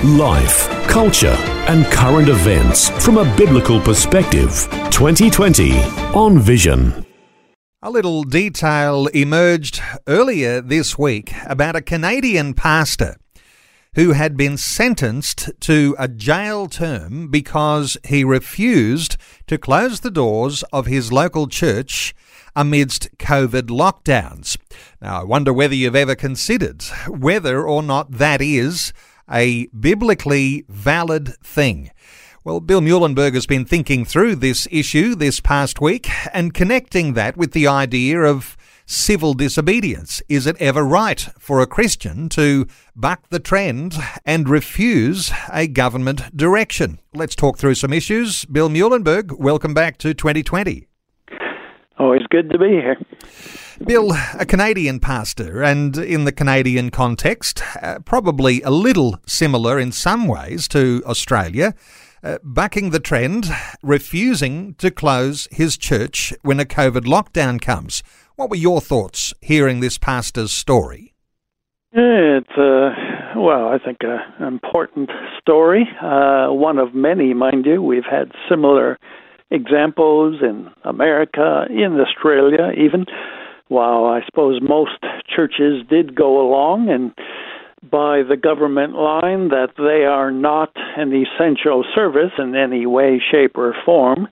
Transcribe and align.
Life, 0.00 0.68
culture, 0.88 1.36
and 1.68 1.84
current 1.86 2.28
events 2.28 2.88
from 3.04 3.18
a 3.18 3.36
biblical 3.36 3.80
perspective. 3.80 4.66
2020 4.90 5.78
on 6.12 6.40
Vision. 6.40 7.06
A 7.82 7.90
little 7.90 8.24
detail 8.24 9.06
emerged 9.08 9.80
earlier 10.08 10.60
this 10.60 10.98
week 10.98 11.32
about 11.46 11.76
a 11.76 11.80
Canadian 11.80 12.52
pastor 12.52 13.16
who 13.94 14.10
had 14.10 14.36
been 14.36 14.56
sentenced 14.56 15.50
to 15.60 15.94
a 16.00 16.08
jail 16.08 16.66
term 16.66 17.28
because 17.28 17.96
he 18.04 18.24
refused 18.24 19.16
to 19.46 19.56
close 19.56 20.00
the 20.00 20.10
doors 20.10 20.64
of 20.72 20.86
his 20.86 21.12
local 21.12 21.46
church 21.46 22.12
amidst 22.56 23.16
COVID 23.18 23.68
lockdowns. 23.68 24.56
Now, 25.00 25.20
I 25.20 25.24
wonder 25.24 25.52
whether 25.52 25.76
you've 25.76 25.94
ever 25.94 26.16
considered 26.16 26.82
whether 27.06 27.62
or 27.68 27.84
not 27.84 28.10
that 28.12 28.42
is 28.42 28.92
a 29.32 29.66
biblically 29.68 30.64
valid 30.68 31.34
thing. 31.42 31.90
Well, 32.44 32.60
Bill 32.60 32.80
Muehlenberg 32.80 33.34
has 33.34 33.46
been 33.46 33.64
thinking 33.64 34.04
through 34.04 34.36
this 34.36 34.66
issue 34.70 35.14
this 35.14 35.40
past 35.40 35.80
week 35.80 36.08
and 36.34 36.52
connecting 36.52 37.14
that 37.14 37.36
with 37.36 37.52
the 37.52 37.68
idea 37.68 38.20
of 38.20 38.56
civil 38.84 39.32
disobedience. 39.32 40.20
Is 40.28 40.46
it 40.46 40.56
ever 40.60 40.82
right 40.82 41.20
for 41.38 41.60
a 41.60 41.66
Christian 41.66 42.28
to 42.30 42.66
buck 42.96 43.28
the 43.30 43.38
trend 43.38 43.94
and 44.26 44.48
refuse 44.48 45.32
a 45.52 45.68
government 45.68 46.36
direction? 46.36 46.98
Let's 47.14 47.36
talk 47.36 47.58
through 47.58 47.76
some 47.76 47.92
issues. 47.92 48.44
Bill 48.46 48.68
Muehlenberg, 48.68 49.38
welcome 49.38 49.72
back 49.72 49.98
to 49.98 50.12
2020. 50.12 50.88
Always 51.98 52.22
good 52.30 52.50
to 52.50 52.58
be 52.58 52.70
here. 52.70 52.96
Bill, 53.78 54.12
a 54.38 54.44
Canadian 54.44 55.00
pastor, 55.00 55.62
and 55.62 55.96
in 55.96 56.24
the 56.24 56.32
Canadian 56.32 56.90
context, 56.90 57.62
uh, 57.80 57.98
probably 58.04 58.62
a 58.62 58.70
little 58.70 59.18
similar 59.26 59.78
in 59.78 59.92
some 59.92 60.28
ways 60.28 60.68
to 60.68 61.02
Australia, 61.06 61.74
uh, 62.22 62.38
the 62.44 63.00
trend, 63.02 63.46
refusing 63.82 64.74
to 64.74 64.90
close 64.90 65.48
his 65.50 65.76
church 65.76 66.32
when 66.42 66.60
a 66.60 66.64
COVID 66.64 67.04
lockdown 67.04 67.60
comes. 67.60 68.02
What 68.36 68.50
were 68.50 68.56
your 68.56 68.80
thoughts 68.80 69.34
hearing 69.40 69.80
this 69.80 69.98
pastor's 69.98 70.52
story? 70.52 71.14
It's 71.92 72.56
uh, 72.56 72.90
well, 73.36 73.68
I 73.68 73.78
think 73.84 73.98
an 74.02 74.46
important 74.46 75.10
story. 75.40 75.88
Uh, 76.00 76.48
one 76.48 76.78
of 76.78 76.94
many, 76.94 77.34
mind 77.34 77.66
you. 77.66 77.82
We've 77.82 78.08
had 78.08 78.32
similar 78.48 78.98
examples 79.50 80.40
in 80.42 80.70
America, 80.84 81.66
in 81.68 82.00
Australia, 82.00 82.70
even 82.76 83.04
while 83.72 84.04
I 84.04 84.20
suppose 84.26 84.60
most 84.62 84.98
churches 85.34 85.82
did 85.88 86.14
go 86.14 86.46
along 86.46 86.90
and 86.90 87.12
by 87.90 88.22
the 88.22 88.36
government 88.36 88.94
line 88.94 89.48
that 89.48 89.70
they 89.76 90.04
are 90.04 90.30
not 90.30 90.70
an 90.96 91.12
essential 91.12 91.84
service 91.94 92.30
in 92.38 92.54
any 92.54 92.86
way, 92.86 93.20
shape, 93.30 93.56
or 93.56 93.74
form. 93.84 94.28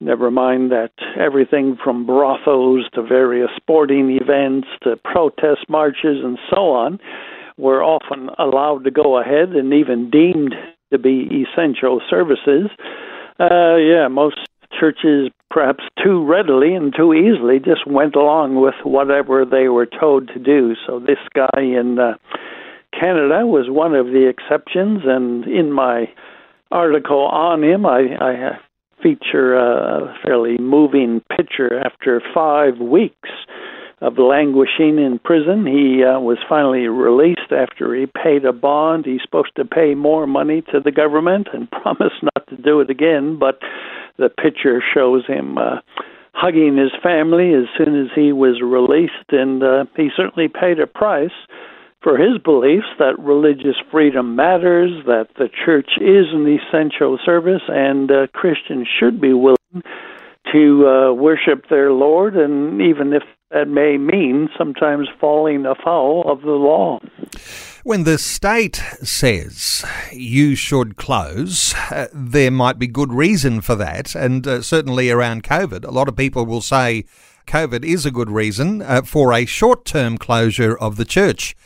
Never 0.00 0.30
mind 0.30 0.72
that 0.72 0.92
everything 1.18 1.76
from 1.82 2.06
brothels 2.06 2.86
to 2.94 3.02
various 3.02 3.50
sporting 3.56 4.18
events 4.20 4.68
to 4.82 4.96
protest 4.96 5.68
marches 5.68 6.24
and 6.24 6.38
so 6.50 6.70
on 6.70 6.98
were 7.56 7.82
often 7.82 8.30
allowed 8.38 8.84
to 8.84 8.90
go 8.90 9.20
ahead 9.20 9.50
and 9.50 9.74
even 9.74 10.10
deemed 10.10 10.54
to 10.92 10.98
be 10.98 11.44
essential 11.44 12.00
services. 12.08 12.70
Uh, 13.38 13.76
yeah, 13.76 14.08
most 14.08 14.38
churches 14.78 15.30
perhaps 15.50 15.84
too 16.02 16.24
readily 16.24 16.74
and 16.74 16.94
too 16.94 17.14
easily 17.14 17.58
just 17.58 17.86
went 17.86 18.14
along 18.14 18.60
with 18.60 18.74
whatever 18.84 19.44
they 19.44 19.68
were 19.68 19.86
told 19.86 20.28
to 20.28 20.38
do. 20.38 20.74
So 20.86 21.00
this 21.00 21.18
guy 21.34 21.60
in 21.60 21.98
uh, 21.98 22.14
Canada 22.92 23.46
was 23.46 23.66
one 23.68 23.94
of 23.94 24.06
the 24.06 24.28
exceptions, 24.28 25.02
and 25.04 25.44
in 25.46 25.72
my 25.72 26.08
article 26.70 27.20
on 27.20 27.62
him, 27.62 27.86
I, 27.86 28.00
I 28.20 28.58
feature 29.02 29.54
a 29.56 30.14
fairly 30.24 30.58
moving 30.58 31.22
picture 31.36 31.80
after 31.80 32.20
five 32.34 32.78
weeks 32.78 33.28
of 34.00 34.18
languishing 34.18 34.98
in 34.98 35.18
prison. 35.24 35.66
He 35.66 36.04
uh, 36.04 36.20
was 36.20 36.38
finally 36.48 36.86
released 36.86 37.50
after 37.50 37.94
he 37.94 38.06
paid 38.06 38.44
a 38.44 38.52
bond. 38.52 39.06
He's 39.06 39.22
supposed 39.22 39.54
to 39.56 39.64
pay 39.64 39.94
more 39.94 40.26
money 40.26 40.62
to 40.72 40.80
the 40.80 40.92
government 40.92 41.48
and 41.52 41.70
promised 41.82 42.22
not 42.22 42.46
to 42.48 42.56
do 42.56 42.80
it 42.80 42.90
again, 42.90 43.38
but 43.38 43.58
the 44.18 44.28
picture 44.28 44.82
shows 44.94 45.26
him 45.26 45.58
uh, 45.58 45.80
hugging 46.32 46.76
his 46.76 46.92
family 47.02 47.54
as 47.54 47.64
soon 47.76 48.00
as 48.00 48.08
he 48.14 48.32
was 48.32 48.60
released, 48.62 49.30
and 49.30 49.62
uh, 49.62 49.84
he 49.96 50.08
certainly 50.16 50.48
paid 50.48 50.78
a 50.78 50.86
price 50.86 51.34
for 52.02 52.16
his 52.16 52.38
beliefs 52.38 52.86
that 52.98 53.18
religious 53.18 53.76
freedom 53.90 54.36
matters, 54.36 54.90
that 55.06 55.28
the 55.36 55.48
church 55.64 55.90
is 56.00 56.26
an 56.32 56.46
essential 56.46 57.18
service, 57.24 57.62
and 57.68 58.10
uh, 58.10 58.26
Christians 58.32 58.86
should 59.00 59.20
be 59.20 59.32
willing 59.32 59.58
to 60.52 60.86
uh, 60.86 61.12
worship 61.12 61.68
their 61.68 61.92
Lord, 61.92 62.36
and 62.36 62.80
even 62.80 63.12
if 63.12 63.22
that 63.50 63.68
may 63.68 63.96
mean 63.96 64.48
sometimes 64.58 65.08
falling 65.20 65.64
afoul 65.64 66.24
of 66.30 66.42
the 66.42 66.50
law. 66.50 67.00
When 67.82 68.04
the 68.04 68.18
state 68.18 68.76
says 69.02 69.84
you 70.12 70.54
should 70.54 70.96
close, 70.96 71.74
uh, 71.90 72.08
there 72.12 72.50
might 72.50 72.78
be 72.78 72.86
good 72.86 73.12
reason 73.12 73.62
for 73.62 73.74
that. 73.76 74.14
And 74.14 74.46
uh, 74.46 74.60
certainly 74.60 75.10
around 75.10 75.44
COVID, 75.44 75.84
a 75.84 75.90
lot 75.90 76.08
of 76.08 76.16
people 76.16 76.44
will 76.44 76.60
say 76.60 77.04
COVID 77.46 77.84
is 77.84 78.04
a 78.04 78.10
good 78.10 78.30
reason 78.30 78.82
uh, 78.82 79.02
for 79.02 79.32
a 79.32 79.46
short 79.46 79.86
term 79.86 80.18
closure 80.18 80.76
of 80.76 80.96
the 80.96 81.06
church. 81.06 81.56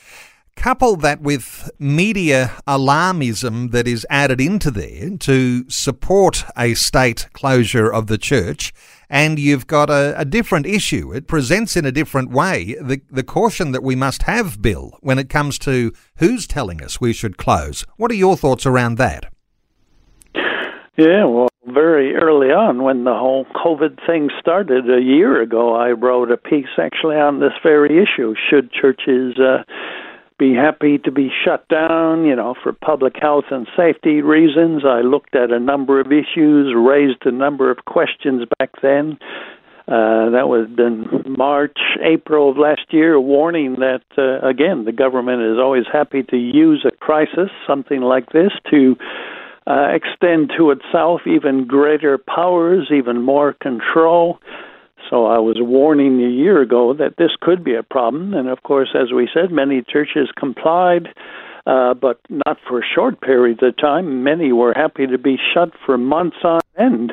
Couple 0.57 0.97
that 0.97 1.21
with 1.21 1.71
media 1.79 2.53
alarmism 2.69 3.73
that 3.73 3.89
is 3.89 4.07
added 4.09 4.41
into 4.41 4.71
there 4.71 5.17
to 5.19 5.69
support 5.69 6.45
a 6.57 6.75
state 6.75 7.29
closure 7.33 7.93
of 7.93 8.07
the 8.07 8.19
church, 8.19 8.73
and 9.11 9.39
you've 9.39 9.67
got 9.67 9.91
a, 9.91 10.15
a, 10.19 10.25
different 10.25 10.67
issue. 10.67 11.13
It 11.13 11.27
presents 11.27 11.77
in 11.77 11.85
a 11.85 11.91
different 11.91 12.31
way 12.31 12.77
the, 12.81 13.01
the 13.11 13.25
caution 13.25 13.73
that 13.73 13.83
we 13.83 13.97
must 13.97 14.23
have, 14.23 14.63
Bill, 14.63 14.97
when 15.01 15.19
it 15.19 15.29
comes 15.29 15.59
to 15.61 15.93
who's 16.17 16.47
telling 16.47 16.83
us 16.83 17.01
we 17.01 17.13
should 17.13 17.39
close. 17.39 17.84
What 17.97 18.11
are 18.11 18.15
your 18.15 18.37
thoughts 18.37 18.65
around 18.65 18.99
that? 18.99 19.33
Yeah, 20.97 21.25
well, 21.25 21.49
very 21.67 22.15
early 22.15 22.49
on 22.49 22.83
when 22.83 23.05
the 23.05 23.15
whole 23.15 23.47
COVID 23.65 24.05
thing 24.07 24.29
started 24.39 24.91
a 24.91 25.01
year 25.01 25.41
ago, 25.41 25.75
I 25.75 25.93
wrote 25.93 26.31
a 26.31 26.37
piece 26.37 26.79
actually 26.79 27.17
on 27.17 27.41
this 27.41 27.53
very 27.63 28.03
issue. 28.03 28.34
Should 28.51 28.73
churches 28.73 29.39
uh, 29.39 29.63
be 30.42 30.54
happy 30.54 30.98
to 30.98 31.12
be 31.12 31.30
shut 31.44 31.69
down, 31.69 32.25
you 32.25 32.34
know, 32.34 32.56
for 32.64 32.72
public 32.72 33.14
health 33.20 33.44
and 33.53 33.69
safety 33.76 34.22
reasons. 34.22 34.82
I 34.84 35.03
looked 35.03 35.36
at 35.36 35.53
a 35.53 35.60
number 35.60 36.00
of 36.00 36.08
issues, 36.08 36.75
raised 36.76 37.25
a 37.25 37.30
number 37.30 37.70
of 37.70 37.84
questions 37.84 38.42
back 38.58 38.70
then. 38.82 39.19
Uh, 39.86 40.30
that 40.30 40.48
was 40.48 40.66
in 40.78 41.36
March, 41.38 41.78
April 42.03 42.50
of 42.50 42.58
last 42.58 42.86
year, 42.91 43.20
warning 43.20 43.76
that, 43.78 44.03
uh, 44.19 44.44
again, 44.44 44.84
the 44.84 44.91
government 44.91 45.42
is 45.42 45.58
always 45.58 45.84
happy 45.92 46.25
to 46.25 46.36
use 46.36 46.84
a 46.84 46.97
crisis, 46.97 47.50
something 47.64 48.00
like 48.00 48.30
this, 48.32 48.50
to 48.69 48.97
uh, 49.69 49.91
extend 49.94 50.50
to 50.59 50.72
itself 50.72 51.20
even 51.24 51.69
greater 51.69 52.19
powers, 52.19 52.91
even 52.92 53.22
more 53.22 53.53
control. 53.53 54.41
So 55.10 55.27
I 55.27 55.39
was 55.39 55.57
warning 55.59 56.22
a 56.22 56.31
year 56.31 56.63
ago 56.63 56.95
that 56.95 57.16
this 57.19 57.31
could 57.41 57.65
be 57.65 57.75
a 57.75 57.83
problem. 57.83 58.34
And 58.34 58.49
of 58.49 58.63
course, 58.63 58.95
as 58.95 59.13
we 59.13 59.28
said, 59.33 59.51
many 59.51 59.83
churches 59.83 60.28
complied, 60.39 61.09
uh, 61.66 61.95
but 61.95 62.21
not 62.28 62.59
for 62.69 62.83
short 62.95 63.21
periods 63.21 63.60
of 63.63 63.77
time. 63.77 64.22
Many 64.22 64.53
were 64.53 64.72
happy 64.75 65.07
to 65.07 65.19
be 65.19 65.37
shut 65.53 65.71
for 65.84 65.99
months 65.99 66.39
on 66.45 66.60
end. 66.78 67.13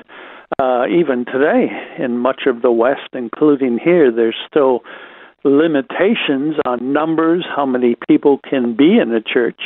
Uh, 0.57 0.85
even 0.87 1.25
today, 1.25 1.67
in 1.99 2.17
much 2.17 2.41
of 2.47 2.61
the 2.61 2.71
West, 2.71 3.09
including 3.13 3.79
here, 3.83 4.11
there's 4.11 4.35
still 4.49 4.81
limitations 5.43 6.55
on 6.65 6.91
numbers, 6.91 7.45
how 7.55 7.65
many 7.65 7.95
people 8.07 8.39
can 8.49 8.75
be 8.75 8.97
in 8.97 9.13
a 9.13 9.21
church 9.21 9.61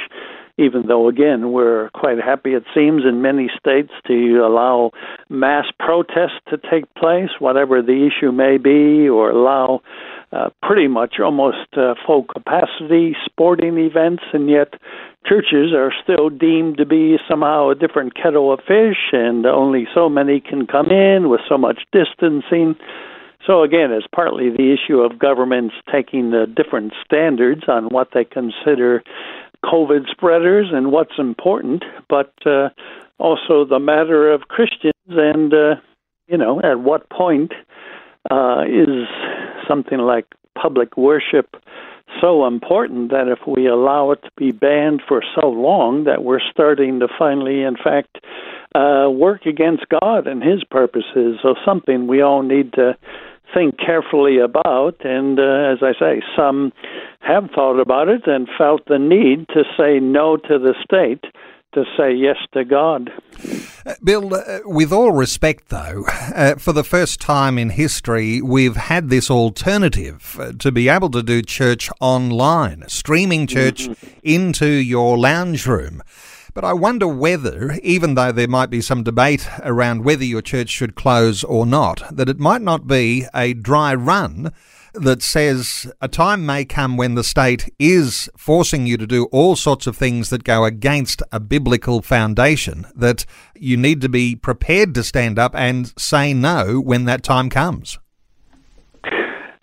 even 0.58 0.84
though, 0.88 1.08
again, 1.08 1.52
we're 1.52 1.90
quite 1.92 2.20
happy, 2.20 2.54
it 2.54 2.64
seems, 2.76 3.04
in 3.06 3.22
many 3.22 3.50
states 3.58 3.92
to 4.06 4.40
allow 4.46 4.92
mass 5.30 5.66
protests 5.80 6.40
to 6.50 6.58
take 6.70 6.94
place, 6.94 7.30
whatever 7.40 7.82
the 7.82 8.08
issue 8.08 8.32
may 8.32 8.58
be, 8.58 9.10
or 9.10 9.32
allow 9.32 9.82
uh, 10.32 10.50
pretty 10.62 10.88
much 10.88 11.16
almost 11.20 11.68
uh, 11.76 11.96
full 12.06 12.24
capacity 12.24 13.16
sporting 13.26 13.78
events, 13.78 14.24
and 14.32 14.50
yet 14.50 14.74
churches 15.26 15.74
are 15.74 15.92
still 16.04 16.30
deemed 16.30 16.78
to 16.78 16.86
be 16.86 17.18
somehow 17.28 17.70
a 17.70 17.76
different 17.76 18.14
kettle 18.16 18.54
of 18.54 18.60
fish, 18.60 19.12
and 19.12 19.46
only 19.46 19.88
so 19.94 20.08
many 20.08 20.40
can 20.40 20.68
come 20.68 20.92
in 20.92 21.30
with 21.30 21.42
so 21.50 21.58
much 21.58 21.80
distancing. 21.92 22.76
So 23.46 23.64
again, 23.64 23.92
it's 23.92 24.08
partly 24.14 24.50
the 24.50 24.74
issue 24.74 25.00
of 25.00 25.20
governments 25.20 25.76
taking 25.92 26.32
the 26.32 26.46
different 26.46 26.94
standards 27.04 27.64
on 27.68 27.86
what 27.86 28.10
they 28.14 28.24
consider 28.24 29.04
COVID 29.64 30.10
spreaders 30.10 30.68
and 30.72 30.92
what's 30.92 31.18
important, 31.18 31.84
but 32.10 32.34
uh, 32.46 32.70
also 33.18 33.66
the 33.66 33.80
matter 33.80 34.32
of 34.32 34.48
Christians 34.48 34.94
and 35.08 35.54
uh, 35.54 35.76
you 36.28 36.38
know 36.38 36.62
at 36.62 36.80
what 36.80 37.10
point 37.10 37.54
uh, 38.30 38.64
is 38.68 39.08
something 39.68 40.00
like 40.00 40.26
public 40.56 40.98
worship 40.98 41.56
so 42.22 42.46
important 42.46 43.12
that 43.12 43.28
if 43.28 43.40
we 43.48 43.68
allow 43.68 44.12
it 44.12 44.22
to 44.24 44.32
be 44.38 44.52
banned 44.52 45.02
for 45.08 45.24
so 45.36 45.48
long 45.48 46.04
that 46.06 46.24
we're 46.24 46.40
starting 46.52 47.00
to 47.00 47.08
finally, 47.18 47.64
in 47.64 47.76
fact, 47.76 48.18
uh, 48.76 49.10
work 49.10 49.46
against 49.46 49.86
God 49.90 50.28
and 50.28 50.44
His 50.44 50.64
purposes. 50.64 51.40
So 51.42 51.56
something 51.66 52.08
we 52.08 52.22
all 52.22 52.42
need 52.42 52.74
to 52.74 52.98
think 53.54 53.78
carefully 53.78 54.40
about. 54.40 55.06
And 55.06 55.40
uh, 55.40 55.74
as 55.74 55.80
I 55.82 55.94
say, 56.00 56.22
some 56.36 56.72
have 57.20 57.50
thought 57.54 57.80
about 57.80 58.10
it 58.10 58.28
and 58.28 58.48
felt 58.58 58.86
the 58.88 59.00
need 59.00 59.48
to 59.50 59.64
say 59.78 60.00
no 60.00 60.38
to 60.38 60.60
the 60.60 60.74
state 60.84 61.24
to 61.74 61.84
say 61.98 62.14
yes 62.14 62.38
to 62.54 62.64
God. 62.64 63.12
Uh, 63.86 63.96
Bill, 64.04 64.34
uh, 64.34 64.60
with 64.66 64.92
all 64.92 65.12
respect, 65.12 65.70
though, 65.70 66.06
uh, 66.36 66.56
for 66.56 66.72
the 66.72 66.84
first 66.84 67.20
time 67.20 67.58
in 67.58 67.72
history, 67.72 68.42
we've 68.42 68.76
had 68.76 69.10
this 69.10 69.30
alternative 69.30 70.38
uh, 70.40 70.54
to 70.60 70.72
be 70.72 70.88
able 70.88 71.10
to 71.10 71.24
do 71.24 71.42
church 71.42 71.90
online, 72.00 72.88
streaming 72.88 73.48
church 73.48 73.88
mm-hmm. 73.88 74.20
into 74.24 74.68
your 74.68 75.18
lounge 75.18 75.66
room. 75.66 76.02
But 76.54 76.64
I 76.64 76.74
wonder 76.74 77.08
whether, 77.08 77.80
even 77.82 78.14
though 78.14 78.32
there 78.32 78.48
might 78.48 78.70
be 78.70 78.82
some 78.82 79.04
debate 79.04 79.48
around 79.64 80.04
whether 80.04 80.24
your 80.24 80.42
church 80.42 80.70
should 80.70 80.94
close 80.94 81.44
or 81.44 81.66
not, 81.66 82.04
that 82.16 82.30
it 82.30 82.40
might 82.40 82.62
not 82.62 82.86
be 82.86 83.26
a 83.34 83.54
dry 83.54 83.96
run 83.96 84.52
that 84.94 85.24
says 85.24 85.92
a 86.02 86.08
time 86.08 86.46
may 86.46 86.64
come 86.64 86.98
when 86.98 87.16
the 87.16 87.24
state 87.24 87.74
is 87.80 88.30
forcing 88.38 88.86
you 88.86 88.98
to 88.98 89.08
do 89.08 89.26
all 89.32 89.56
sorts 89.56 89.88
of 89.88 89.98
things 89.98 90.30
that 90.30 90.44
go 90.44 90.64
against 90.64 91.24
a 91.32 91.40
biblical 91.40 92.04
foundation, 92.04 92.86
that 92.96 93.26
you 93.56 93.76
need 93.76 94.02
to 94.02 94.10
be 94.10 94.36
prepared 94.36 94.94
to 94.94 95.04
stand 95.04 95.40
up 95.40 95.56
and 95.56 95.94
say 95.98 96.34
no 96.34 96.80
when 96.80 97.06
that 97.06 97.24
time 97.24 97.50
comes. 97.50 97.98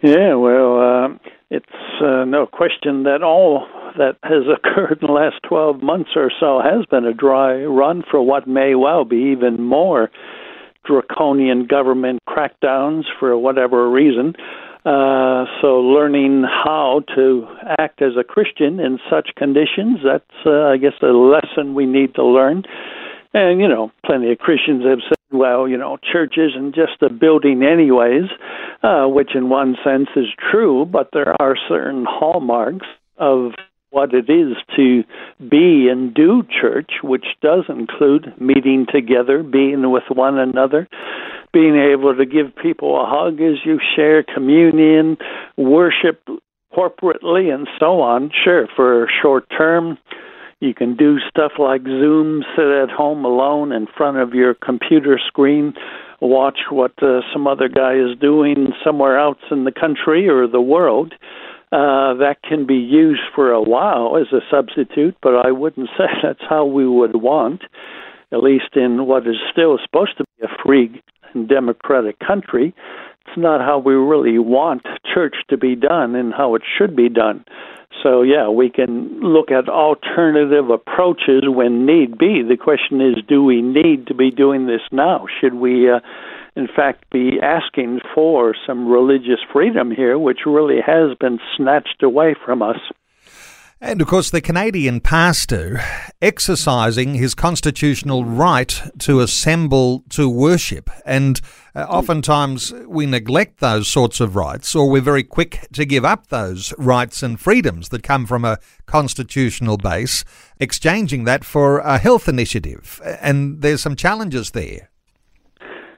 Yeah, 0.03 0.35
well, 0.35 0.81
uh, 0.81 1.09
it's 1.51 1.67
uh, 2.03 2.25
no 2.25 2.47
question 2.47 3.05
that 3.05 3.23
all 3.23 3.67
that 3.99 4.17
has 4.23 4.45
occurred 4.57 4.99
in 5.01 5.07
the 5.07 5.13
last 5.13 5.37
12 5.49 5.83
months 5.83 6.11
or 6.17 6.31
so 6.41 6.61
has 6.63 6.87
been 6.87 7.05
a 7.05 7.15
dry 7.15 7.65
run 7.65 8.03
for 8.11 8.23
what 8.23 8.47
may 8.47 8.75
well 8.75 9.05
be 9.05 9.35
even 9.37 9.63
more 9.63 10.11
draconian 10.85 11.67
government 11.67 12.21
crackdowns 12.29 13.05
for 13.19 13.37
whatever 13.37 13.91
reason. 13.91 14.35
Uh, 14.85 15.45
so 15.61 15.81
learning 15.81 16.43
how 16.43 17.03
to 17.15 17.47
act 17.79 18.01
as 18.01 18.13
a 18.19 18.25
Christian 18.25 18.81
in 18.81 18.99
such 19.11 19.31
conditions, 19.37 19.99
that's, 20.03 20.47
uh, 20.47 20.69
I 20.69 20.79
guess, 20.79 20.95
a 21.03 21.07
lesson 21.07 21.75
we 21.75 21.85
need 21.85 22.15
to 22.15 22.25
learn. 22.25 22.63
And, 23.35 23.61
you 23.61 23.69
know, 23.69 23.93
plenty 24.07 24.33
of 24.33 24.39
Christians 24.39 24.85
have 24.85 25.01
said, 25.07 25.19
well, 25.31 25.69
you 25.69 25.77
know, 25.77 25.99
church 26.11 26.35
isn't 26.39 26.75
just 26.75 27.03
a 27.03 27.11
building 27.11 27.63
anyways, 27.63 28.31
uh, 28.83 29.07
which 29.07 29.35
in 29.35 29.51
one 29.51 29.77
sense 29.85 30.09
is 30.17 30.27
true, 30.51 30.87
but 30.87 31.11
there 31.13 31.41
are 31.41 31.57
certain 31.69 32.07
hallmarks 32.09 32.87
of 33.19 33.53
what 33.91 34.15
it 34.15 34.31
is 34.31 34.57
to 34.77 35.03
be 35.49 35.89
and 35.91 36.15
do 36.15 36.43
church, 36.61 36.91
which 37.03 37.27
does 37.43 37.65
include 37.69 38.33
meeting 38.41 38.87
together, 38.93 39.43
being 39.43 39.91
with 39.91 40.05
one 40.09 40.39
another, 40.39 40.89
being 41.53 41.77
able 41.77 42.17
to 42.17 42.25
give 42.25 42.55
people 42.63 43.01
a 43.01 43.07
hug 43.07 43.41
as 43.41 43.59
you 43.65 43.81
share 43.97 44.23
communion, 44.23 45.17
worship 45.57 46.23
corporately, 46.73 47.53
and 47.53 47.69
so 47.79 48.01
on. 48.01 48.31
Sure, 48.45 48.69
for 48.77 49.09
short 49.21 49.45
term, 49.57 49.99
you 50.61 50.75
can 50.75 50.95
do 50.95 51.19
stuff 51.29 51.53
like 51.59 51.83
Zoom, 51.83 52.45
sit 52.55 52.67
at 52.67 52.91
home 52.91 53.25
alone 53.25 53.73
in 53.73 53.87
front 53.97 54.19
of 54.19 54.35
your 54.35 54.55
computer 54.55 55.19
screen, 55.27 55.75
watch 56.21 56.59
what 56.71 56.93
uh, 57.03 57.21
some 57.33 57.47
other 57.47 57.69
guy 57.69 57.95
is 57.95 58.17
doing 58.21 58.69
somewhere 58.85 59.19
else 59.19 59.39
in 59.51 59.65
the 59.65 59.73
country 59.73 60.29
or 60.29 60.47
the 60.47 60.61
world. 60.61 61.15
Uh, 61.73 62.15
that 62.15 62.39
can 62.43 62.67
be 62.67 62.75
used 62.75 63.23
for 63.33 63.53
a 63.53 63.63
while 63.63 64.17
as 64.17 64.33
a 64.33 64.41
substitute, 64.51 65.17
but 65.23 65.35
I 65.47 65.53
wouldn't 65.53 65.89
say 65.99 66.07
that's 66.23 66.43
how 66.49 66.65
we 66.65 66.87
would 66.87 67.15
want, 67.17 67.63
at 68.33 68.43
least 68.43 68.75
in 68.75 69.07
what 69.07 69.27
is 69.27 69.37
still 69.53 69.79
supposed 69.85 70.19
to 70.19 70.25
be 70.25 70.47
a 70.47 70.65
free 70.65 71.01
and 71.33 71.49
democratic 71.49 72.19
country. 72.19 72.75
It's 73.27 73.39
not 73.39 73.61
how 73.61 73.79
we 73.79 73.95
really 73.95 74.39
want 74.41 74.83
church 75.15 75.37
to 75.51 75.57
be 75.57 75.77
done 75.77 76.17
and 76.17 76.35
how 76.35 76.57
it 76.57 76.63
should 76.77 76.97
be 76.97 77.09
done. 77.09 77.45
So, 78.03 78.23
yeah, 78.23 78.49
we 78.49 78.71
can 78.71 79.21
look 79.21 79.51
at 79.51 79.69
alternative 79.69 80.71
approaches 80.71 81.43
when 81.47 81.87
need 81.87 82.19
be. 82.19 82.43
The 82.43 82.57
question 82.57 83.01
is 83.01 83.17
do 83.29 83.45
we 83.45 83.63
need 83.63 84.07
to 84.09 84.15
be 84.15 84.31
doing 84.31 84.67
this 84.67 84.81
now? 84.91 85.27
Should 85.41 85.55
we, 85.55 85.91
uh, 85.91 86.01
in 86.57 86.69
fact, 86.75 87.11
be 87.11 87.39
asking 87.43 88.01
for 88.15 88.55
some 88.67 88.89
religious 88.89 89.41
freedom 89.53 89.91
here, 89.91 90.19
which 90.19 90.41
really 90.47 90.81
has 90.85 91.17
been 91.19 91.39
snatched 91.57 92.03
away 92.03 92.35
from 92.45 92.63
us? 92.63 92.79
And 93.83 94.03
of 94.03 94.09
course, 94.09 94.31
the 94.31 94.43
Canadian 94.43 95.01
pastor 95.01 95.81
exercising 96.21 97.15
his 97.15 97.35
constitutional 97.35 98.27
right 98.27 98.79
to 98.99 99.21
assemble 99.21 100.05
to 100.11 100.29
worship. 100.29 100.91
And 101.07 101.41
uh, 101.75 101.87
oftentimes 101.89 102.75
we 102.87 103.07
neglect 103.07 103.61
those 103.61 103.89
sorts 103.89 104.21
of 104.21 104.37
rights, 104.37 104.77
or 104.77 104.91
we're 104.91 105.01
very 105.01 105.23
quick 105.23 105.67
to 105.73 105.87
give 105.87 106.05
up 106.05 106.27
those 106.27 106.75
rights 106.77 107.23
and 107.23 107.41
freedoms 107.41 107.89
that 107.89 108.03
come 108.03 108.27
from 108.27 108.45
a 108.45 108.59
constitutional 108.85 109.79
base, 109.79 110.27
exchanging 110.59 111.25
that 111.25 111.43
for 111.43 111.79
a 111.79 111.97
health 111.97 112.29
initiative. 112.29 113.01
And 113.23 113.63
there's 113.63 113.81
some 113.81 113.97
challenges 113.97 114.51
there. 114.51 114.90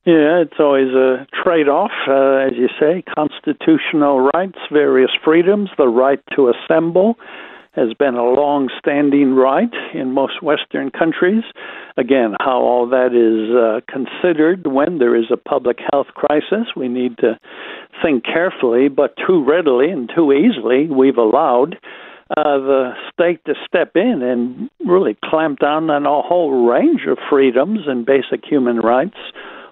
Yeah, 0.05 0.43
it's 0.43 0.59
always 0.59 0.89
a 0.89 1.29
trade 1.45 1.69
off, 1.69 1.93
uh, 2.09 2.49
as 2.49 2.59
you 2.59 2.67
say, 2.81 3.05
constitutional 3.15 4.29
rights, 4.35 4.59
various 4.73 5.13
freedoms, 5.25 5.71
the 5.79 5.87
right 5.87 6.19
to 6.35 6.51
assemble 6.51 7.15
has 7.75 7.95
been 7.95 8.17
a 8.17 8.25
long 8.25 8.69
standing 8.81 9.35
right 9.35 9.73
in 9.95 10.13
most 10.13 10.43
Western 10.43 10.91
countries. 10.91 11.45
Again, 11.97 12.35
how 12.41 12.61
all 12.61 12.89
that 12.89 13.15
is 13.15 13.55
uh, 13.55 13.81
considered 13.91 14.67
when 14.67 14.99
there 14.99 15.15
is 15.15 15.27
a 15.33 15.37
public 15.37 15.79
health 15.93 16.09
crisis, 16.09 16.67
we 16.77 16.89
need 16.89 17.17
to 17.19 17.39
think 18.03 18.25
carefully, 18.25 18.89
but 18.89 19.15
too 19.25 19.45
readily 19.49 19.89
and 19.89 20.11
too 20.15 20.33
easily, 20.33 20.89
we've 20.91 21.17
allowed 21.17 21.79
uh, 22.37 22.59
the 22.59 22.93
state 23.13 23.43
to 23.45 23.55
step 23.67 23.93
in 23.95 24.21
and 24.21 24.69
really 24.85 25.17
clamp 25.25 25.61
down 25.61 25.89
on 25.91 26.07
a 26.07 26.23
whole 26.23 26.67
range 26.69 27.03
of 27.09 27.19
freedoms 27.31 27.81
and 27.87 28.05
basic 28.05 28.45
human 28.45 28.79
rights 28.79 29.17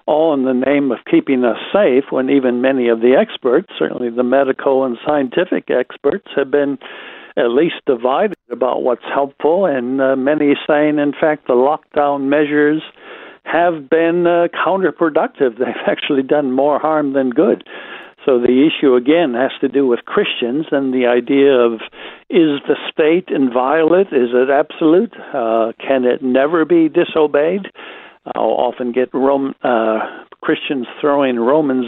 all 0.05 0.33
in 0.33 0.45
the 0.45 0.53
name 0.53 0.91
of 0.91 0.99
keeping 1.09 1.43
us 1.43 1.57
safe 1.73 2.05
when 2.09 2.29
even 2.29 2.61
many 2.61 2.89
of 2.89 3.01
the 3.01 3.15
experts, 3.19 3.67
certainly 3.77 4.09
the 4.09 4.23
medical 4.23 4.83
and 4.83 4.97
scientific 5.05 5.69
experts, 5.69 6.27
have 6.35 6.51
been 6.51 6.77
at 7.37 7.49
least 7.49 7.75
divided 7.85 8.37
about 8.51 8.83
what's 8.83 9.05
helpful, 9.13 9.65
and 9.65 10.01
uh, 10.01 10.15
many 10.15 10.53
saying, 10.67 10.99
in 10.99 11.13
fact, 11.13 11.47
the 11.47 11.53
lockdown 11.53 12.23
measures 12.23 12.81
have 13.43 13.89
been 13.89 14.27
uh, 14.27 14.47
counterproductive. 14.65 15.57
They've 15.59 15.87
actually 15.87 16.23
done 16.23 16.51
more 16.51 16.79
harm 16.79 17.13
than 17.13 17.29
good. 17.29 17.63
So 18.25 18.39
the 18.39 18.69
issue 18.69 18.93
again 18.93 19.33
has 19.33 19.51
to 19.61 19.67
do 19.67 19.87
with 19.87 20.05
Christians 20.05 20.67
and 20.71 20.93
the 20.93 21.07
idea 21.07 21.53
of 21.53 21.81
is 22.29 22.61
the 22.67 22.75
state 22.91 23.29
inviolate? 23.35 24.07
Is 24.07 24.29
it 24.31 24.49
absolute? 24.49 25.13
Uh, 25.33 25.71
can 25.79 26.05
it 26.05 26.21
never 26.21 26.63
be 26.63 26.87
disobeyed? 26.87 27.65
I'll 28.25 28.43
often 28.43 28.91
get 28.91 29.13
Rome, 29.13 29.53
uh, 29.63 29.99
Christians 30.41 30.87
throwing 30.99 31.39
Romans 31.39 31.87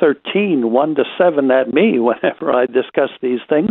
13, 0.00 0.72
1 0.72 0.94
to 0.96 1.04
7 1.16 1.50
at 1.50 1.72
me 1.72 1.98
whenever 1.98 2.52
I 2.52 2.66
discuss 2.66 3.10
these 3.20 3.40
things 3.48 3.70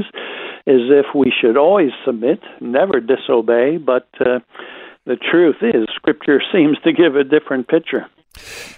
as 0.67 0.89
if 0.89 1.07
we 1.15 1.31
should 1.31 1.57
always 1.57 1.91
submit, 2.05 2.39
never 2.59 2.99
disobey, 2.99 3.77
but 3.77 4.07
uh, 4.19 4.39
the 5.05 5.15
truth 5.15 5.57
is, 5.61 5.87
Scripture 5.95 6.41
seems 6.53 6.77
to 6.83 6.93
give 6.93 7.15
a 7.15 7.23
different 7.23 7.67
picture. 7.67 8.05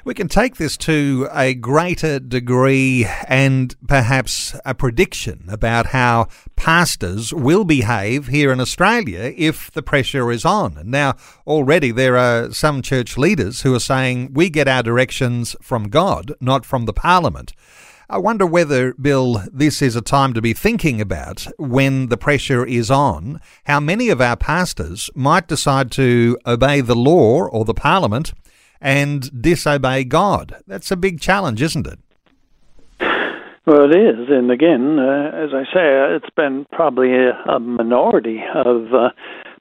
We 0.03 0.13
can 0.13 0.27
take 0.27 0.55
this 0.55 0.77
to 0.77 1.27
a 1.31 1.53
greater 1.53 2.19
degree 2.19 3.05
and 3.27 3.75
perhaps 3.87 4.55
a 4.65 4.73
prediction 4.73 5.45
about 5.47 5.87
how 5.87 6.27
pastors 6.55 7.31
will 7.33 7.63
behave 7.63 8.27
here 8.27 8.51
in 8.51 8.59
Australia 8.59 9.33
if 9.37 9.71
the 9.71 9.83
pressure 9.83 10.31
is 10.31 10.43
on. 10.43 10.81
Now, 10.85 11.15
already 11.45 11.91
there 11.91 12.17
are 12.17 12.51
some 12.51 12.81
church 12.81 13.17
leaders 13.17 13.61
who 13.61 13.75
are 13.75 13.79
saying 13.79 14.33
we 14.33 14.49
get 14.49 14.67
our 14.67 14.83
directions 14.83 15.55
from 15.61 15.89
God, 15.89 16.33
not 16.41 16.65
from 16.65 16.85
the 16.85 16.93
Parliament. 16.93 17.53
I 18.09 18.17
wonder 18.17 18.45
whether, 18.45 18.93
Bill, 18.93 19.43
this 19.51 19.81
is 19.81 19.95
a 19.95 20.01
time 20.01 20.33
to 20.33 20.41
be 20.41 20.53
thinking 20.53 20.99
about 20.99 21.47
when 21.57 22.09
the 22.09 22.17
pressure 22.17 22.65
is 22.65 22.91
on, 22.91 23.39
how 23.63 23.79
many 23.79 24.09
of 24.09 24.19
our 24.19 24.35
pastors 24.35 25.09
might 25.15 25.47
decide 25.47 25.89
to 25.93 26.37
obey 26.45 26.81
the 26.81 26.95
law 26.95 27.47
or 27.47 27.63
the 27.65 27.73
parliament 27.73 28.33
and 28.83 29.41
disobey 29.41 30.03
God. 30.03 30.57
That's 30.67 30.91
a 30.91 30.97
big 30.97 31.21
challenge, 31.21 31.61
isn't 31.61 31.87
it? 31.87 31.99
Well, 33.65 33.85
it 33.89 33.95
is. 33.95 34.27
And 34.29 34.51
again, 34.51 34.99
uh, 34.99 35.31
as 35.33 35.51
I 35.53 35.63
say, 35.73 36.15
it's 36.17 36.29
been 36.35 36.65
probably 36.73 37.13
a, 37.15 37.31
a 37.49 37.59
minority 37.61 38.41
of 38.53 38.93
uh, 38.93 39.09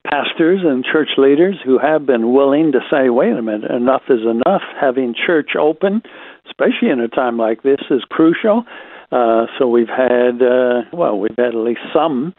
pastors 0.04 0.62
and 0.64 0.84
church 0.84 1.10
leaders 1.16 1.54
who 1.64 1.78
have 1.78 2.04
been 2.04 2.32
willing 2.32 2.72
to 2.72 2.80
say, 2.90 3.10
wait 3.10 3.32
a 3.32 3.42
minute, 3.42 3.70
enough 3.70 4.02
is 4.08 4.22
enough. 4.22 4.62
Having 4.80 5.14
church 5.24 5.50
open, 5.58 6.02
especially 6.46 6.90
in 6.90 6.98
a 6.98 7.06
time 7.06 7.38
like 7.38 7.62
this, 7.62 7.78
is 7.90 8.02
crucial. 8.10 8.64
Uh, 9.12 9.46
so 9.56 9.68
we've 9.68 9.88
had, 9.88 10.42
uh, 10.42 10.82
well, 10.92 11.16
we've 11.16 11.36
had 11.36 11.54
at 11.54 11.54
least 11.54 11.82
some 11.94 12.34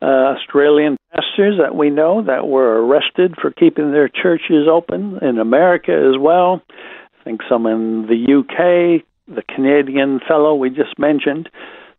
uh, 0.00 0.34
Australian 0.36 0.96
pastors 1.12 1.58
that 1.60 1.74
we 1.74 1.90
know 1.90 2.22
that 2.24 2.46
were 2.46 2.84
arrested 2.84 3.34
for 3.40 3.50
keeping 3.50 3.92
their 3.92 4.08
churches 4.08 4.68
open 4.70 5.18
in 5.22 5.38
America 5.38 5.92
as 5.92 6.18
well. 6.20 6.62
I 7.20 7.24
think 7.24 7.40
some 7.48 7.66
in 7.66 8.06
the 8.06 8.38
UK, 8.38 9.04
the 9.26 9.42
Canadian 9.54 10.20
fellow 10.26 10.54
we 10.54 10.70
just 10.70 10.98
mentioned. 10.98 11.48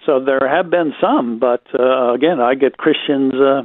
So 0.06 0.24
there 0.24 0.48
have 0.48 0.70
been 0.70 0.94
some, 1.02 1.40
but 1.40 1.64
uh, 1.78 2.14
again, 2.14 2.40
I 2.40 2.56
get 2.56 2.78
Christians 2.78 3.34
uh, 3.36 3.64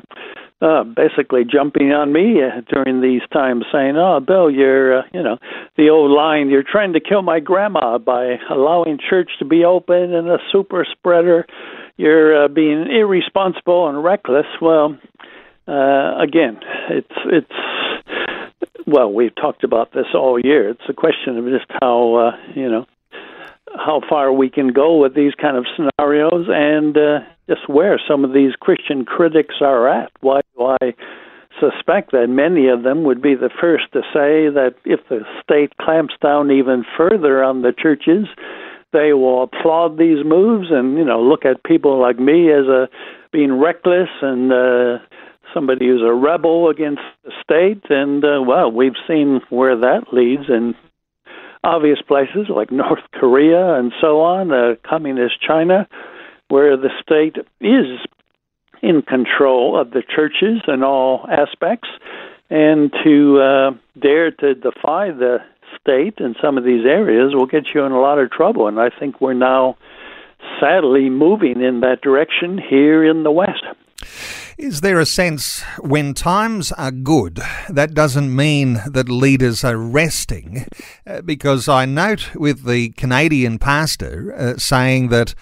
uh, 0.60 0.82
basically 0.82 1.42
jumping 1.44 1.92
on 1.92 2.12
me 2.12 2.42
uh, 2.42 2.60
during 2.68 3.00
these 3.00 3.22
times, 3.32 3.64
saying, 3.72 3.96
"Oh, 3.96 4.20
Bill, 4.20 4.50
you're, 4.50 5.00
uh, 5.00 5.02
you 5.12 5.22
know, 5.22 5.38
the 5.76 5.90
old 5.90 6.10
line, 6.10 6.48
you're 6.48 6.64
trying 6.64 6.92
to 6.94 7.00
kill 7.00 7.22
my 7.22 7.38
grandma 7.38 7.98
by 7.98 8.36
allowing 8.50 8.98
church 8.98 9.30
to 9.38 9.44
be 9.44 9.64
open 9.64 10.14
and 10.14 10.28
a 10.28 10.38
super 10.50 10.86
spreader. 10.90 11.46
You're 11.96 12.44
uh, 12.44 12.48
being 12.48 12.86
irresponsible 12.90 13.88
and 13.88 14.02
reckless." 14.02 14.46
Well, 14.60 14.98
uh, 15.66 16.18
again, 16.18 16.60
it's 16.90 17.16
it's 17.26 17.52
well, 18.86 19.12
we've 19.12 19.34
talked 19.34 19.64
about 19.64 19.92
this 19.92 20.06
all 20.14 20.38
year. 20.38 20.68
It's 20.70 20.88
a 20.88 20.92
question 20.92 21.38
of 21.38 21.44
just 21.46 21.70
how 21.80 22.14
uh, 22.14 22.36
you 22.54 22.68
know 22.68 22.86
how 23.74 24.00
far 24.08 24.32
we 24.32 24.50
can 24.50 24.68
go 24.68 24.96
with 24.98 25.14
these 25.14 25.34
kind 25.34 25.56
of 25.56 25.66
scenarios 25.76 26.46
and 26.48 26.96
uh, 26.96 27.20
just 27.48 27.68
where 27.68 28.00
some 28.08 28.24
of 28.24 28.32
these 28.32 28.52
Christian 28.60 29.04
critics 29.04 29.56
are 29.60 29.88
at. 29.88 30.12
Why 30.20 30.40
do 30.56 30.76
I 30.80 30.94
suspect 31.60 32.12
that 32.12 32.28
many 32.28 32.68
of 32.68 32.82
them 32.82 33.04
would 33.04 33.22
be 33.22 33.34
the 33.34 33.50
first 33.60 33.84
to 33.92 34.00
say 34.12 34.48
that 34.50 34.74
if 34.84 35.00
the 35.08 35.20
state 35.42 35.76
clamps 35.76 36.14
down 36.22 36.50
even 36.50 36.84
further 36.96 37.42
on 37.42 37.62
the 37.62 37.72
churches, 37.72 38.26
they 38.94 39.12
will 39.12 39.42
applaud 39.42 39.98
these 39.98 40.24
moves 40.24 40.68
and 40.70 40.96
you 40.96 41.04
know 41.04 41.20
look 41.20 41.44
at 41.44 41.62
people 41.64 42.00
like 42.00 42.18
me 42.18 42.50
as 42.50 42.66
a 42.66 42.88
being 43.32 43.58
reckless 43.60 44.08
and 44.22 44.52
uh, 44.52 44.98
somebody 45.52 45.86
who's 45.86 46.02
a 46.02 46.14
rebel 46.14 46.70
against 46.70 47.02
the 47.24 47.32
state. 47.42 47.90
And 47.90 48.24
uh, 48.24 48.40
well, 48.46 48.70
we've 48.70 48.96
seen 49.06 49.40
where 49.50 49.76
that 49.76 50.12
leads 50.12 50.44
and 50.48 50.74
obvious 51.62 52.00
places 52.06 52.46
like 52.48 52.70
North 52.72 53.02
Korea 53.12 53.74
and 53.74 53.92
so 54.00 54.20
on, 54.20 54.52
uh, 54.52 54.74
communist 54.88 55.40
China, 55.40 55.88
where 56.48 56.76
the 56.76 56.90
state 57.02 57.36
is 57.60 57.98
in 58.82 59.02
control 59.02 59.80
of 59.80 59.90
the 59.90 60.02
churches 60.02 60.62
in 60.68 60.82
all 60.82 61.26
aspects, 61.30 61.88
and 62.50 62.92
to 63.02 63.40
uh, 63.40 63.70
dare 63.98 64.30
to 64.30 64.54
defy 64.54 65.10
the 65.10 65.38
state 65.80 66.14
in 66.18 66.34
some 66.42 66.58
of 66.58 66.64
these 66.64 66.84
areas 66.84 67.34
will 67.34 67.46
get 67.46 67.66
you 67.74 67.84
in 67.84 67.92
a 67.92 68.00
lot 68.00 68.18
of 68.18 68.30
trouble. 68.30 68.68
And 68.68 68.78
I 68.80 68.90
think 68.90 69.20
we're 69.20 69.34
now 69.34 69.76
sadly 70.60 71.10
moving 71.10 71.60
in 71.60 71.80
that 71.80 72.00
direction 72.02 72.58
here 72.58 73.04
in 73.04 73.22
the 73.22 73.30
West. 73.30 73.64
Is 74.56 74.82
there 74.82 75.00
a 75.00 75.06
sense 75.06 75.62
when 75.80 76.14
times 76.14 76.70
are 76.72 76.92
good, 76.92 77.40
that 77.68 77.92
doesn't 77.92 78.34
mean 78.34 78.80
that 78.86 79.08
leaders 79.08 79.64
are 79.64 79.76
resting? 79.76 80.66
Uh, 81.06 81.22
because 81.22 81.68
I 81.68 81.86
note 81.86 82.34
with 82.36 82.64
the 82.64 82.90
Canadian 82.90 83.58
pastor 83.58 84.32
uh, 84.36 84.56
saying 84.56 85.08
that 85.08 85.34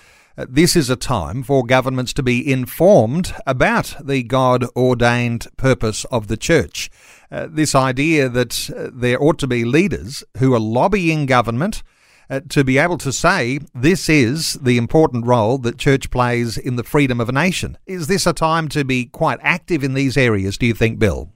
this 0.49 0.76
is 0.76 0.90
a 0.90 0.96
time 0.96 1.42
for 1.42 1.64
governments 1.64 2.12
to 2.14 2.22
be 2.22 2.50
informed 2.50 3.34
about 3.46 3.96
the 4.02 4.22
God 4.22 4.64
ordained 4.76 5.46
purpose 5.56 6.04
of 6.06 6.28
the 6.28 6.37
church. 6.37 6.90
Uh, 7.30 7.46
this 7.50 7.75
idea 7.75 8.28
that 8.28 8.70
uh, 8.70 8.90
there 8.92 9.22
ought 9.22 9.38
to 9.38 9.46
be 9.46 9.64
leaders 9.64 10.22
who 10.38 10.54
are 10.54 10.61
lobbying 10.61 11.26
government 11.26 11.82
uh, 12.30 12.40
to 12.49 12.64
be 12.64 12.78
able 12.78 12.99
to 12.99 13.12
say 13.12 13.58
this 13.75 14.08
is 14.08 14.54
the 14.54 14.78
important 14.78 15.26
role 15.26 15.58
that 15.58 15.78
church 15.78 16.11
plays 16.11 16.56
in 16.56 16.76
the 16.76 16.84
freedom 16.84 17.20
of 17.20 17.28
a 17.28 17.32
nation. 17.32 17.76
Is 17.87 18.06
this 18.06 18.26
a 18.26 18.32
time 18.32 18.68
to 18.68 18.84
be 18.84 19.06
quite 19.06 19.38
active 19.42 19.84
in 19.84 19.94
these 19.94 20.16
areas, 20.16 20.56
do 20.58 20.66
you 20.66 20.75
think, 20.75 20.99
Bill? 20.99 21.30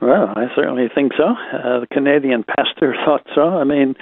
Well, 0.00 0.32
I 0.36 0.46
certainly 0.54 0.88
think 0.94 1.12
so. 1.16 1.24
Uh, 1.24 1.80
the 1.80 1.86
Canadian 1.90 2.44
pastor 2.44 2.94
thought 3.04 3.26
so. 3.34 3.42
I 3.42 3.64
mean, 3.64 3.94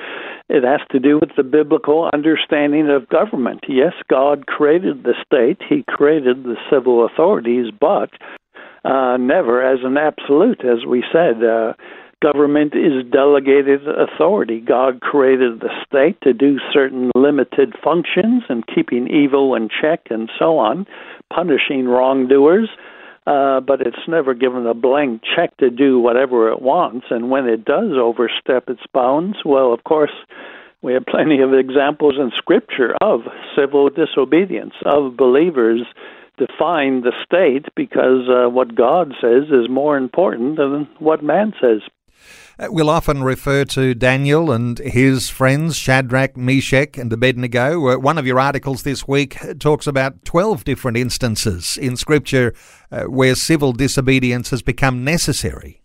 it 0.48 0.62
has 0.62 0.80
to 0.90 1.00
do 1.00 1.18
with 1.18 1.30
the 1.36 1.42
biblical 1.42 2.10
understanding 2.12 2.90
of 2.90 3.08
government. 3.08 3.64
Yes, 3.68 3.94
God 4.10 4.46
created 4.46 5.02
the 5.02 5.14
state, 5.24 5.60
He 5.68 5.84
created 5.88 6.44
the 6.44 6.56
civil 6.70 7.06
authorities, 7.06 7.72
but 7.78 8.10
uh, 8.84 9.16
never 9.16 9.62
as 9.62 9.80
an 9.82 9.96
absolute, 9.96 10.64
as 10.64 10.84
we 10.86 11.02
said. 11.12 11.42
Uh, 11.42 11.72
government 12.22 12.74
is 12.74 13.04
delegated 13.10 13.80
authority. 13.88 14.60
God 14.60 15.00
created 15.00 15.60
the 15.60 15.70
state 15.86 16.18
to 16.22 16.32
do 16.32 16.58
certain 16.72 17.10
limited 17.14 17.74
functions 17.82 18.44
and 18.48 18.64
keeping 18.66 19.08
evil 19.08 19.54
in 19.54 19.68
check 19.68 20.00
and 20.10 20.30
so 20.38 20.58
on, 20.58 20.86
punishing 21.32 21.86
wrongdoers. 21.86 22.68
Uh, 23.26 23.60
but 23.60 23.80
it's 23.80 24.06
never 24.06 24.34
given 24.34 24.66
a 24.66 24.74
blank 24.74 25.22
check 25.34 25.56
to 25.56 25.70
do 25.70 25.98
whatever 25.98 26.50
it 26.50 26.60
wants. 26.60 27.06
And 27.08 27.30
when 27.30 27.46
it 27.46 27.64
does 27.64 27.92
overstep 27.98 28.68
its 28.68 28.82
bounds, 28.92 29.38
well, 29.46 29.72
of 29.72 29.82
course, 29.84 30.12
we 30.82 30.92
have 30.92 31.06
plenty 31.06 31.40
of 31.40 31.54
examples 31.54 32.16
in 32.18 32.30
Scripture 32.36 32.94
of 33.00 33.20
civil 33.58 33.88
disobedience, 33.88 34.74
of 34.84 35.16
believers 35.16 35.80
defying 36.36 37.00
the 37.00 37.12
state 37.24 37.66
because 37.74 38.28
uh, 38.28 38.50
what 38.50 38.74
God 38.74 39.14
says 39.20 39.44
is 39.44 39.70
more 39.70 39.96
important 39.96 40.56
than 40.56 40.88
what 40.98 41.22
man 41.22 41.54
says. 41.60 41.80
Uh, 42.58 42.68
we'll 42.70 42.90
often 42.90 43.22
refer 43.22 43.64
to 43.64 43.94
Daniel 43.94 44.52
and 44.52 44.78
his 44.78 45.28
friends, 45.28 45.76
Shadrach, 45.76 46.36
Meshach, 46.36 46.96
and 46.96 47.12
Abednego. 47.12 47.88
Uh, 47.88 47.98
one 47.98 48.18
of 48.18 48.26
your 48.26 48.38
articles 48.38 48.82
this 48.82 49.08
week 49.08 49.36
talks 49.58 49.86
about 49.86 50.24
12 50.24 50.64
different 50.64 50.96
instances 50.96 51.76
in 51.76 51.96
Scripture 51.96 52.54
uh, 52.92 53.04
where 53.04 53.34
civil 53.34 53.72
disobedience 53.72 54.50
has 54.50 54.62
become 54.62 55.04
necessary. 55.04 55.82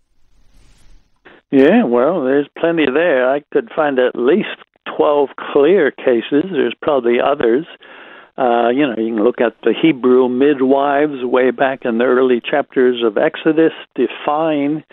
Yeah, 1.52 1.84
well, 1.84 2.24
there's 2.24 2.48
plenty 2.60 2.86
there. 2.86 3.28
I 3.28 3.42
could 3.52 3.70
find 3.76 3.98
at 3.98 4.16
least 4.16 4.50
12 4.96 5.30
clear 5.52 5.92
cases. 5.92 6.46
There's 6.52 6.76
probably 6.82 7.20
others. 7.20 7.66
Uh, 8.38 8.70
you 8.70 8.88
know, 8.88 8.96
you 8.98 9.16
can 9.16 9.24
look 9.24 9.42
at 9.42 9.56
the 9.64 9.74
Hebrew 9.74 10.30
midwives 10.30 11.24
way 11.26 11.52
back 11.52 11.84
in 11.84 11.98
the 11.98 12.06
early 12.06 12.40
chapters 12.40 13.04
of 13.04 13.18
Exodus, 13.18 13.74
define 13.96 14.84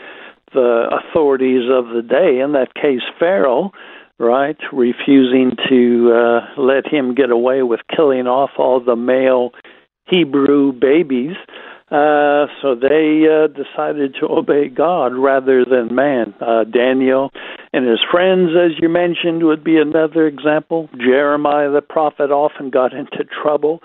the 0.53 0.88
authorities 0.91 1.69
of 1.71 1.88
the 1.88 2.03
day, 2.03 2.41
in 2.41 2.53
that 2.53 2.75
case, 2.75 3.03
Pharaoh, 3.19 3.73
right, 4.19 4.57
refusing 4.73 5.53
to 5.69 6.12
uh, 6.12 6.61
let 6.61 6.87
him 6.87 7.15
get 7.15 7.31
away 7.31 7.62
with 7.62 7.81
killing 7.95 8.26
off 8.26 8.50
all 8.59 8.81
the 8.81 8.97
male 8.97 9.50
Hebrew 10.07 10.73
babies. 10.73 11.37
Uh, 11.88 12.47
so 12.61 12.75
they 12.75 13.26
uh, 13.31 13.47
decided 13.47 14.17
to 14.19 14.26
obey 14.29 14.69
God 14.69 15.15
rather 15.15 15.65
than 15.65 15.95
man. 15.95 16.35
Uh, 16.41 16.65
Daniel 16.65 17.31
and 17.73 17.87
his 17.87 18.00
friends, 18.11 18.50
as 18.59 18.73
you 18.81 18.88
mentioned, 18.88 19.45
would 19.45 19.62
be 19.62 19.76
another 19.76 20.26
example. 20.26 20.88
Jeremiah 20.99 21.71
the 21.71 21.83
prophet 21.83 22.31
often 22.33 22.71
got 22.71 22.93
into 22.93 23.25
trouble 23.25 23.83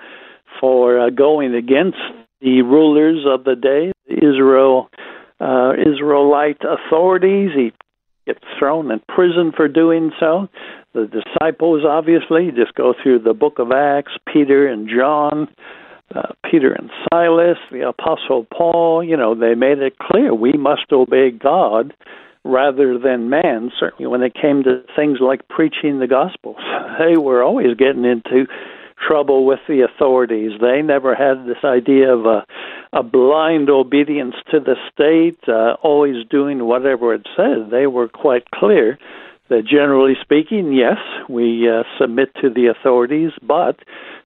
for 0.59 0.99
uh, 0.99 1.09
going 1.11 1.53
against 1.53 1.99
the 2.41 2.63
rulers 2.63 3.23
of 3.27 3.43
the 3.43 3.55
day. 3.55 3.91
Israel 4.07 4.89
uh, 5.41 5.73
Israelite 5.73 6.61
authorities. 6.63 7.51
He 7.55 7.73
gets 8.25 8.43
thrown 8.59 8.91
in 8.91 9.01
prison 9.07 9.51
for 9.55 9.67
doing 9.67 10.11
so. 10.19 10.47
The 10.93 11.07
disciples, 11.07 11.83
obviously, 11.87 12.51
just 12.55 12.75
go 12.75 12.93
through 13.01 13.19
the 13.19 13.33
book 13.33 13.59
of 13.59 13.71
Acts, 13.71 14.11
Peter 14.31 14.67
and 14.67 14.89
John, 14.89 15.47
uh, 16.15 16.33
Peter 16.49 16.73
and 16.73 16.89
Silas, 17.09 17.57
the 17.71 17.87
Apostle 17.87 18.45
Paul, 18.55 19.03
you 19.03 19.15
know, 19.15 19.33
they 19.33 19.55
made 19.55 19.79
it 19.79 19.97
clear 19.97 20.35
we 20.35 20.53
must 20.53 20.91
obey 20.91 21.31
God 21.31 21.93
rather 22.43 22.97
than 22.97 23.29
man, 23.29 23.71
certainly 23.79 24.07
when 24.07 24.21
it 24.21 24.33
came 24.33 24.63
to 24.63 24.83
things 24.95 25.19
like 25.21 25.47
preaching 25.47 25.99
the 25.99 26.07
gospel. 26.07 26.55
They 26.99 27.17
were 27.17 27.41
always 27.41 27.75
getting 27.77 28.05
into 28.05 28.45
trouble 29.05 29.45
with 29.45 29.59
the 29.67 29.81
authorities. 29.81 30.51
They 30.59 30.81
never 30.81 31.15
had 31.15 31.45
this 31.45 31.63
idea 31.63 32.13
of 32.13 32.25
a, 32.25 32.45
a 32.93 33.03
blind 33.03 33.69
obedience 33.69 34.35
to 34.51 34.59
the 34.59 34.75
state, 34.91 35.39
uh, 35.47 35.75
always 35.81 36.25
doing 36.29 36.65
whatever 36.65 37.13
it 37.13 37.27
said. 37.35 37.69
They 37.71 37.87
were 37.87 38.07
quite 38.07 38.49
clear 38.51 38.97
that 39.49 39.65
generally 39.65 40.13
speaking, 40.21 40.73
yes, 40.73 40.97
we 41.29 41.69
uh, 41.69 41.83
submit 41.99 42.29
to 42.41 42.49
the 42.49 42.67
authorities, 42.67 43.31
but 43.41 43.77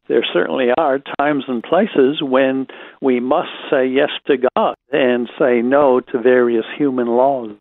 there 0.08 0.24
certainly 0.32 0.68
are 0.78 1.00
times 1.20 1.46
and 1.48 1.64
places 1.64 2.22
when 2.22 2.68
we 3.02 3.20
must 3.20 3.50
say 3.72 3.88
yes 3.88 4.10
to 4.28 4.36
God 4.56 4.76
and 4.92 5.28
say 5.40 5.62
no 5.64 6.00
to 6.00 6.22
various 6.22 6.66
human 6.78 7.08
laws. 7.08 7.52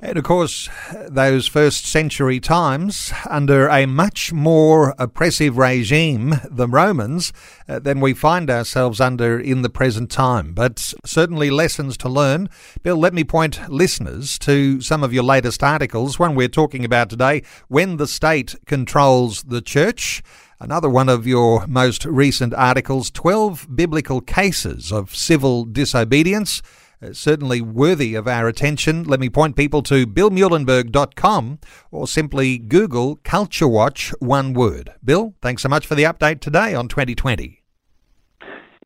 And 0.00 0.16
of 0.16 0.22
course, 0.22 0.68
those 1.08 1.48
first 1.48 1.84
century 1.84 2.38
times, 2.38 3.12
under 3.28 3.66
a 3.66 3.84
much 3.84 4.32
more 4.32 4.94
oppressive 4.96 5.58
regime, 5.58 6.40
the 6.48 6.68
Romans, 6.68 7.32
uh, 7.68 7.80
than 7.80 8.00
we 8.00 8.14
find 8.14 8.48
ourselves 8.48 9.00
under 9.00 9.40
in 9.40 9.62
the 9.62 9.68
present 9.68 10.08
time. 10.08 10.52
But 10.52 10.94
certainly 11.04 11.50
lessons 11.50 11.96
to 11.98 12.08
learn. 12.08 12.48
Bill, 12.84 12.96
let 12.96 13.12
me 13.12 13.24
point 13.24 13.68
listeners 13.68 14.38
to 14.40 14.80
some 14.80 15.02
of 15.02 15.12
your 15.12 15.24
latest 15.24 15.64
articles. 15.64 16.16
One 16.16 16.36
we're 16.36 16.46
talking 16.46 16.84
about 16.84 17.10
today 17.10 17.42
When 17.66 17.96
the 17.96 18.06
State 18.06 18.54
Controls 18.66 19.42
the 19.42 19.60
Church. 19.60 20.22
Another 20.60 20.88
one 20.88 21.08
of 21.08 21.26
your 21.26 21.66
most 21.66 22.04
recent 22.04 22.54
articles 22.54 23.10
12 23.10 23.68
biblical 23.74 24.20
cases 24.20 24.92
of 24.92 25.14
civil 25.14 25.64
disobedience. 25.64 26.62
Uh, 27.02 27.12
certainly 27.12 27.60
worthy 27.60 28.14
of 28.14 28.26
our 28.26 28.48
attention. 28.48 29.04
Let 29.04 29.20
me 29.20 29.30
point 29.30 29.56
people 29.56 29.82
to 29.84 30.06
billmuehlenberg.com 30.06 31.58
or 31.90 32.08
simply 32.08 32.58
Google 32.58 33.16
Culture 33.22 33.68
Watch 33.68 34.12
one 34.18 34.52
word. 34.52 34.92
Bill, 35.04 35.34
thanks 35.40 35.62
so 35.62 35.68
much 35.68 35.86
for 35.86 35.94
the 35.94 36.04
update 36.04 36.40
today 36.40 36.74
on 36.74 36.88
2020. 36.88 37.62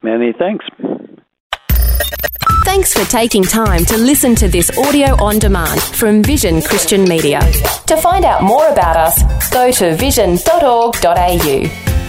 Many 0.02 0.33
thanks. 0.38 0.64
Thanks 2.64 2.95
for 2.95 3.09
taking 3.11 3.42
time 3.42 3.85
to 3.87 3.97
listen 3.97 4.35
to 4.37 4.49
this 4.49 4.76
audio 4.78 5.23
on 5.23 5.38
demand 5.38 5.83
from 5.83 6.23
Vision 6.23 6.62
Christian 6.62 7.04
Media. 7.04 7.40
To 7.87 7.97
find 7.97 8.25
out 8.25 8.42
more 8.42 8.69
about 8.69 8.97
us, 8.97 9.50
go 9.50 9.71
to 9.73 9.97
vision.org.au. 9.97 12.01